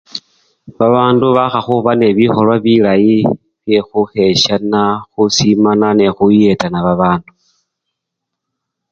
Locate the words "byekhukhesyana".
3.65-4.81